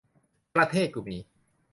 [0.55, 1.17] ประเทศกูมี